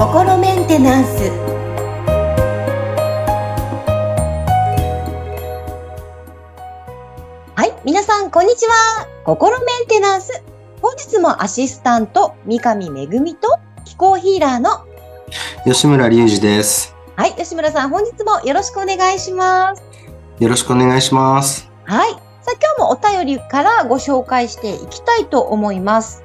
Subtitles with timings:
[0.00, 1.30] 心メンテナンス。
[7.54, 9.06] はい皆さんこんにちは。
[9.24, 10.42] 心メンテナンス。
[10.80, 14.86] 本日もアシスタント三上恵と気候ヒーラーの
[15.66, 16.96] 吉村隆二です。
[17.14, 19.82] はい吉村さん本日もよろしくお願いします。
[20.38, 21.70] よろしくお願いします。
[21.84, 26.22] はい今日もお便りからご紹介していきたいと思います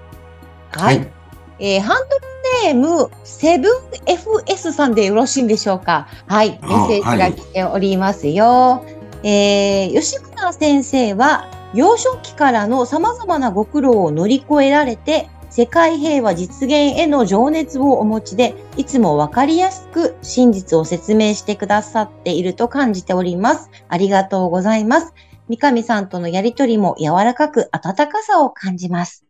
[0.71, 1.11] はい、はい、
[1.59, 2.25] えー、ハンドル
[2.63, 3.71] ネーム、セブン
[4.05, 6.07] FS さんでよろしいんでしょうか？
[6.27, 6.59] はい。
[6.61, 8.45] メッセージが来ておりますよ。
[8.45, 8.83] は
[9.23, 23.71] い、えー、吉村先生は、幼少期からの様々なご苦労を乗り越えられて、世界平和実現への情熱をお持ちで、いつもわかりやすく真実を説明してくださっていると感じております。
[23.87, 25.13] ありがとうございます。
[25.47, 29.25] 三上さんとのやりとりも柔らかく温かさを感じます。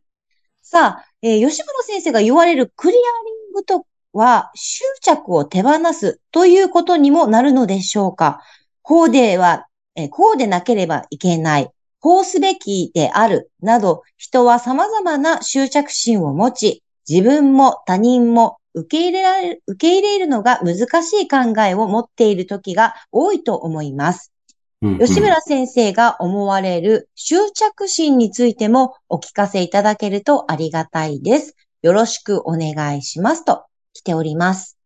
[0.62, 8.42] さあ、えー、吉村先生が言われるクリアリングとは、執着を手放すということにもなるのでしょうか
[8.82, 11.70] こうでは、えー、こうでなければいけない。
[12.00, 13.52] こうすべきである。
[13.62, 24.35] など、人は様々な執着心を持ち、自分も他人も受け入れられる、受け入れるのが難しい考えを持っている時が多いと思います。
[24.82, 31.56] 吉村先生が思われる執着心についてもお聞かせいただけるとありがたいです。
[31.82, 34.78] よろしくお願いしますと来ております。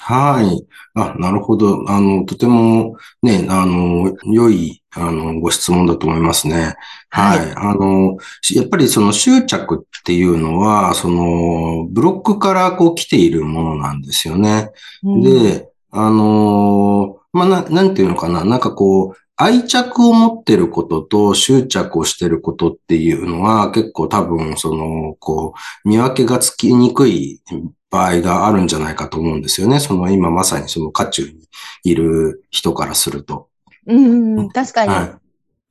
[0.00, 0.66] はい。
[0.94, 1.84] あ、なるほど。
[1.90, 6.76] あの、とてもね、あの、良い、あの、ご質問だと思いますね。
[7.10, 7.38] はい。
[7.40, 8.16] はい、あの、
[8.54, 14.70] やっぱりその執着っていうのは、その、ブロックからこう来ているものなんですよね。
[15.02, 18.44] うん、で、あの、まあ、な、なんていうのかな。
[18.44, 27.40] なんかこう、愛着を持ってることと執着をしてることっていうのは結構多分その、こう、見分けがつきにくい
[27.88, 29.78] 場合があるんじゃないかと思うんですよね。
[29.78, 31.48] その今まさにその渦中に
[31.84, 33.48] いる人からすると。
[33.86, 34.90] うん、確かに。
[34.92, 35.12] はい、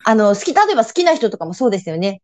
[0.05, 2.21] あの、好き、例えば好きな人とかもそうですよね。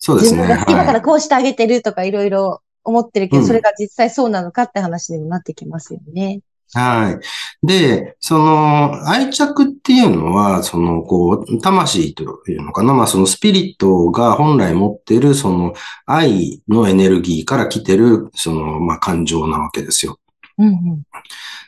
[0.00, 0.42] そうですね。
[0.42, 6.40] 自分が好きだからこうしてあげてるとかいろいろ思ってるけど、それが実際そうなのかって話にもなってきますよね。
[6.72, 7.66] はい。
[7.66, 12.94] で、その、愛着っていうのは、その、こう、魂というのかな？
[12.94, 15.74] まあ、そのスピリットが本来持ってる、その、
[16.06, 20.20] 愛のエネルギーから来てる、その、まあ、感情なわけですよ。
[20.58, 21.02] うんうん、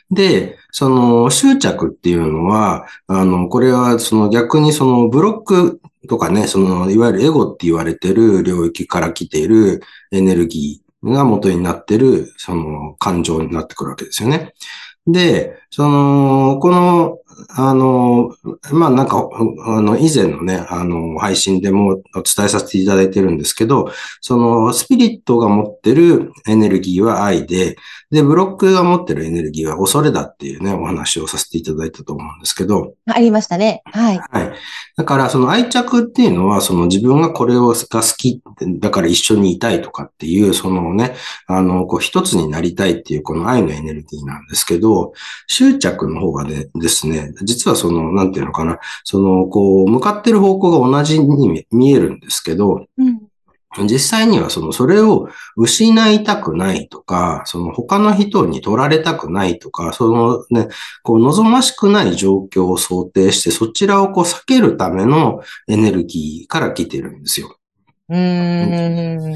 [0.09, 9.81] で、その、執着っていうのは、あの、これは、その逆にその、ブロックとかね、その、いわゆるエゴって言われてる領域から来ている
[10.11, 14.53] エネルギーが元になってる、その、感情になってくるわけですよね。
[15.07, 17.19] で、その、この、
[17.49, 18.35] あの、
[18.71, 19.29] まあ、なんか、
[19.65, 27.75] あの、以前のね、あの、配信でもお伝えさせていただいてるんですけど、その、スピリットが持ってるエネルギーは愛で、
[28.11, 32.93] で、ブロックが持ってるエネルギーは恐れだっていうね、お話をさせていただいたと思うんですけど。
[33.07, 33.81] ありましたね。
[33.85, 34.19] はい。
[34.19, 34.53] はい。
[34.95, 38.41] だから、その愛着っていうのは、その自分がこれをが好き、
[38.79, 41.15] だから一緒にいたいとかっていう、そのね、
[41.47, 45.13] あの、こう一つになりたいっていうこの愛のエネルギーなんですけど、
[45.47, 53.21] 執着の方がね、ですね、実はその、なんていうのかな、その、こう、向かってる方向が同じに見えるんですけど、うん
[53.81, 60.67] 実際にはその、それを失いたくないとか、その他の人に取られたくないとか、そのね、
[61.01, 67.57] こう望ましくない状況を想定して、そちらをこう避けるためのエネルギーから来てるんですよ。
[68.09, 69.33] うん。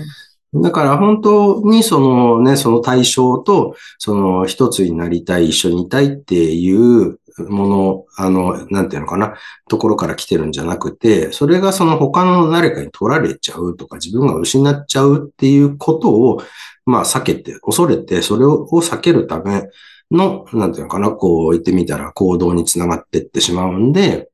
[0.54, 9.36] だから本当にそのね、その対象と、その一つになりたい、一緒にいたいっていうもの、あの、なんていうのかな、
[9.70, 16.42] ところから来てるんじゃなくて、それがその他の誰かに取られちゃうとか、自分が失っちゃうっていうことを、
[16.86, 19.70] まあ避けて、恐れて、それを避けるため
[20.12, 24.30] の、なんていうのかな、こう言ってみたら行動につながっていってしまうんで、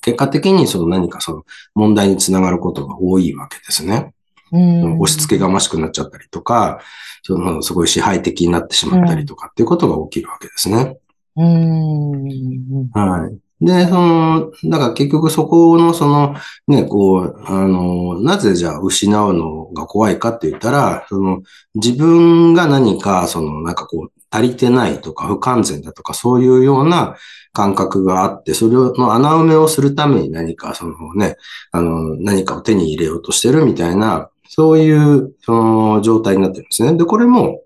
[0.00, 1.42] 結果的にその何かその
[1.74, 4.14] 問題につながることが多いわけですね。
[4.50, 6.80] 押し付けがましくなっちゃったりとか、
[7.22, 10.96] そのすごい支配的になってしまったりとかっていうことが起きるわけですね。
[11.38, 12.90] うん。
[12.92, 13.38] はい。
[13.60, 16.34] で、その、だから結局そこのその、
[16.68, 21.42] ね、こう、あの、なぜじゃあ失うのが怖いかって言ったら、その、
[21.74, 27.16] 自分が何か、その、なんかこう、足りてないとか不完全だとかそういうような
[27.52, 31.36] 感覚があって、それの穴埋めをするために何かそのね、
[31.72, 36.94] あの、何かを手に入れようとしてるみたいな、そういう、その状態になってるんですね。
[36.96, 37.62] で、これも、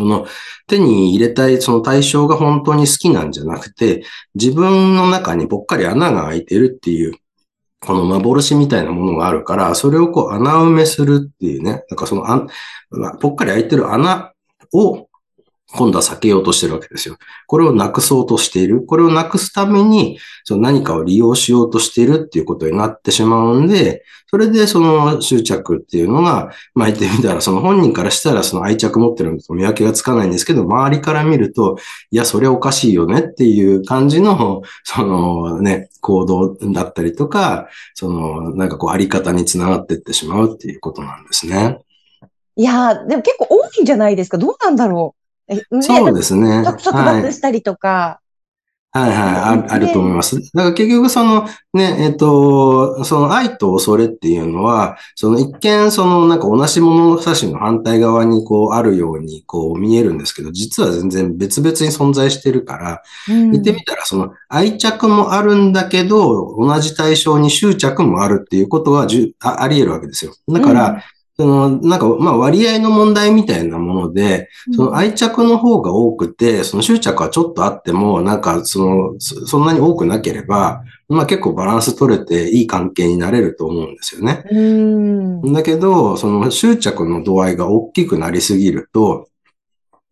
[0.00, 0.26] その
[0.66, 4.02] 手に入れたいその対象が本当に好きなんじゃなくて、
[4.34, 7.12] 自分の中にぽっかり穴が開いてるっていう
[7.80, 12.46] この幻みたいなものがあるから、それをこう穴埋めするっていうね、なんかそのあ
[13.20, 14.32] ぽっかり開いてる穴
[14.72, 15.09] を
[15.72, 17.16] 今度は避けようとしてるわけですよ。
[17.46, 18.84] これをなくそうとしている。
[18.84, 31.78] これをなくすために、その何かを利用しようとしているっていうことになってしまうんで、それでその執着っていうのが、まあ言ってみたら、その本人からしたらその愛着持ってるのと見分けがつかないんですけど、周りから見ると、
[32.10, 41.78] いや、それおかしいよねっていう感じの、そのね、行動だったりとか、その、なんかこう、あり方につながっていってしまうっていうことなんですね。
[42.56, 44.36] いやでも結構多いんじゃないですか？
[44.36, 45.19] どうなんだろう？
[45.80, 46.62] そうですね。
[46.64, 48.20] 束縛したりとか。
[48.92, 49.34] はい、はい、はい
[49.70, 49.72] あ。
[49.74, 50.40] あると思います。
[50.52, 70.34] だから結局そのね、えっ、ー、と、その愛と恐れっていうのは、その一見そのなんか同じ物差しの反対側にこうあるようにこう見えるんですけど、実は全然別々に存在してるから、うん、言ってみたらその愛着もあるんだけど、同じ対象に執着もあるっていうことはじゅああり得るわけですよ。
[70.48, 71.00] だから、うん
[71.36, 84.44] その、なんか、まあ割合の問題みたいなもので、その愛着の方が多くて、その執着はちょっとあっても、なんか、その、そんなに多くなければ、まあ結構バランス取れていい関係になれると思うんですよね。
[85.52, 89.29] だけど、その執着の度合いが大きくなりすぎると、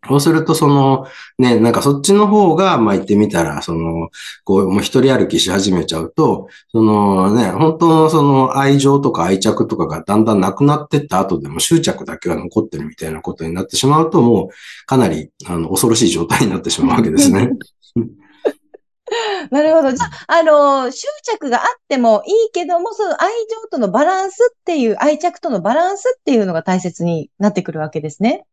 [0.07, 1.07] そうすると、その、
[1.39, 4.11] ね、なんかそっちの方が、まあ言ってみたら、その、
[4.45, 14.49] こう、もう一人歩きし始めちゃうと、そのね、本当のその愛情とか愛着とかがだんだんなくなってった後でも執着だけが残ってるみたいなことになってしまうと、もう
[14.87, 17.51] かなり、あの、恐ろしい状態になってしまうわけですね。
[19.51, 19.93] なるほど。
[19.93, 28.45] じゃあ、あの、執着があってもいいけども、その愛情とのバランスっていう、愛着とのバランスっていうのが大切になってくるわけですね。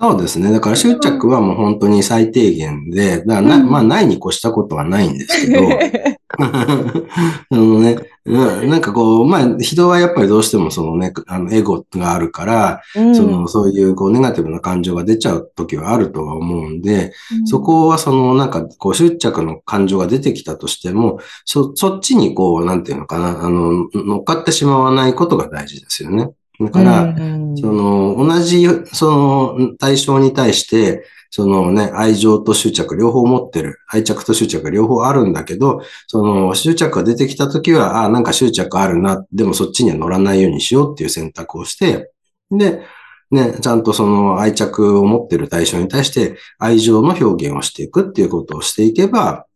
[0.00, 0.50] そうですね。
[0.50, 5.60] だから執着はもう本当に最低限で、だからな、うん、まあないに越したことはないんですけど、
[6.38, 26.30] あのね、なんかこう、まあ人はやっぱりどうしてもそのね、あのエゴがあるから、うん、そのそういうこうネガティブな感情が出ちゃう時はあるとは思うんで、うん、そこはそのなんかこう執着の感情が出てきたとしても、そ、そっちにこう、なんていうのかな、あの、乗っかってしまわないことが大事ですよね。
[26.60, 27.14] だから、
[27.56, 33.78] その、同じ、その、対象に対して、そのね、愛情と執着両方持ってる。
[33.88, 39.24] 愛着と執着両方あるんだけど、その執着が出てきたときは、あなんか執着あるな。
[39.32, 42.10] でもそっちには乗らないようにしようっていう選択をして、
[42.50, 42.82] で、
[43.30, 49.46] ね、ちゃんとその愛着を持ってる対象に対して愛情の表現をしていくっていうことをしていけば、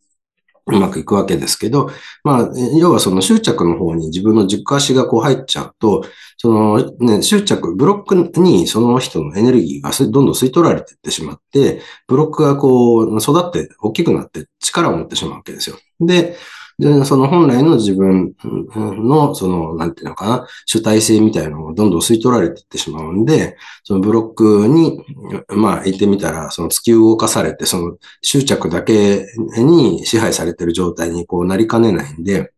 [0.67, 1.91] うまくいくわけですけど、
[2.23, 6.05] まあ、要はその執着の方に自分の軸足がこう入っちゃうと、
[6.39, 15.77] そのね、執着、ブロックにその人のエネルギーがどんどん吸い取られていってしまって、ブロックがこう育って大きくなって力を持ってしまうわけですよ。
[16.01, 16.37] で、
[16.79, 18.35] で、その本来の自分
[18.75, 25.05] の、その、なんていうのかな、主体性みたいなのをどんどん吸い取られていってしまうんで、そのブロックに、
[25.49, 29.27] まあ言ってみたら、その突き動かされて、その執着だけ
[29.57, 32.53] に支配されている状態にこうなりかねないんで、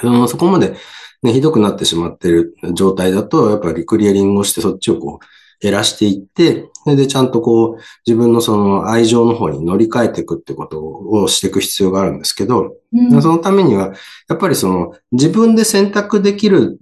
[0.00, 0.74] そのそこまで、
[1.22, 13.92] ね、ひどくなってしまっている状態だと、やっぱりクリアリングをしてそっちをこう、減らしていって、それでちゃんとこう、自分のその愛情の方に乗り換えていくってことをしていく必要があるんですけど、うん、そのためには、
[14.28, 16.78] やっぱりその自分で選択できる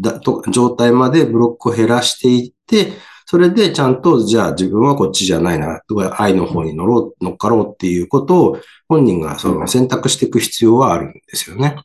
[0.50, 2.93] 状態までブロックを減らしていって、
[3.28, 11.76] それでちゃんと、じゃあ自分はこっちじゃないな、とか愛の方に乗ろう、乗っかろうっていうことを本人がその選択していく必要はあるんですよね。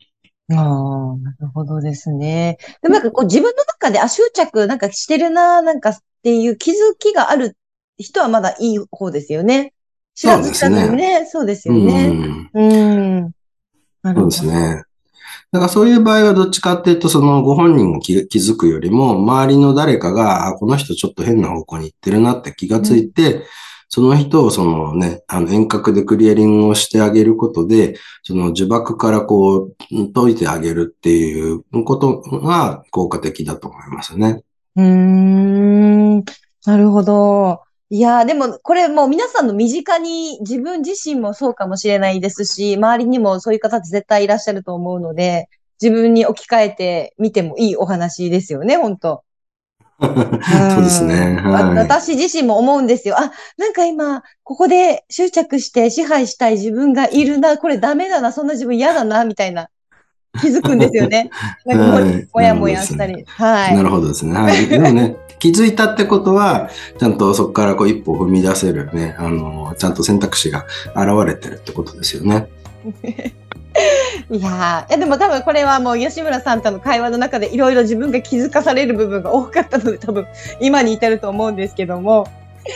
[0.51, 2.57] ああ、なるほどですね。
[2.83, 7.57] でもなんかこう自分の中で、あ、執着なんかしてるな、なんかっていう気づきがある
[7.97, 9.73] 人はまだいい方ですよね。
[10.13, 11.25] 知らず知らね。
[11.25, 12.49] そうですよね。
[12.53, 13.31] うん。
[14.03, 14.83] そうですね。
[15.51, 23.43] だからそういう場合はどっちかっていうと、そのご本人が気づくよりも、周りの誰かが、あ、この人ちょっと変な方向に行ってるなって気がついて、うん、
[23.89, 34.43] その人をそのね、あの遠隔でクリアリングをしてあげることで、その呪縛からこう解いてあげるっていうことが効果的だと思いますね。
[34.77, 34.85] うー
[36.17, 36.25] ん。
[36.65, 37.61] なるほど。
[37.89, 45.49] いやでも、これもう皆さんの身近に自分自身もそうかもしれないですし、周りにもそういう方って絶対いらっしゃると思うので、
[45.81, 49.23] 自分に置き換えてみてもいいお話ですよね、本当
[50.01, 50.07] そ
[50.79, 51.75] うですね、はい。
[51.75, 53.19] 私自身も思うんですよ。
[53.19, 59.69] あ、なんか今、ここで執着して支配したい自分がいるな、これダメだな、そんな自分嫌だな、みたいな。
[60.39, 61.29] 気づくんですよね。
[61.65, 63.25] なんかも、もやもやしたり。
[63.27, 63.75] はい。
[63.75, 64.33] なるほどですね。
[64.33, 64.67] はい。
[64.67, 66.69] でもね、気づいたってことは、
[66.99, 72.47] ちゃんとそこからこう一歩踏み出せるね、あの、ちゃんと選択肢が現れてるってことですよね。
[74.29, 80.27] いやー、いやでも多分これはもう吉村さんとの会話の中でいろいろ自分が気づかされる部分が多かったので多分
[80.61, 82.27] 今に至ると思うんですけども。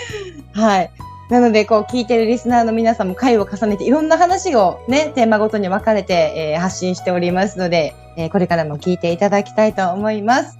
[0.53, 0.91] はい。
[1.29, 10.57] なので、こう、聞いてるリスナーの皆さんも回を重ねて、いろんな話をね、テーマごとに分かれて、えー、発信しておりますので、えー、これからも聞いていただきたいと思います。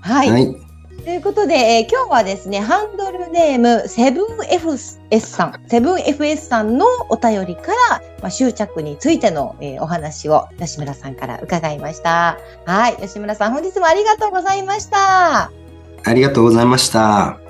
[0.00, 0.30] はい。
[0.30, 0.63] はい
[1.04, 12.38] ということで、えー、今日はですね、ハンドルネーム、セブン FS さん、セブン FS さんのお便りから、まあ、執着についての、えー、お話を吉村さんから伺いました。
[12.64, 12.96] はい。
[12.96, 15.50] 吉村さん、本日もありがとうございました。
[16.04, 17.43] ありがとうございました。